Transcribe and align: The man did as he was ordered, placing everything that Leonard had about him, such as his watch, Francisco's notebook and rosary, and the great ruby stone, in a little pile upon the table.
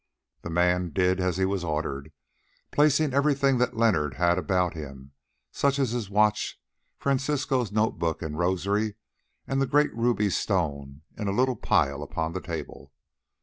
The 0.41 0.49
man 0.49 0.89
did 0.93 1.19
as 1.19 1.37
he 1.37 1.45
was 1.45 1.63
ordered, 1.63 2.11
placing 2.71 3.13
everything 3.13 3.59
that 3.59 3.77
Leonard 3.77 4.15
had 4.15 4.39
about 4.39 4.73
him, 4.73 5.11
such 5.51 5.77
as 5.77 5.91
his 5.91 6.09
watch, 6.09 6.59
Francisco's 6.97 7.71
notebook 7.71 8.23
and 8.23 8.35
rosary, 8.35 8.95
and 9.45 9.61
the 9.61 9.67
great 9.67 9.93
ruby 9.95 10.31
stone, 10.31 11.03
in 11.19 11.27
a 11.27 11.31
little 11.31 11.55
pile 11.55 12.01
upon 12.01 12.33
the 12.33 12.41
table. 12.41 12.91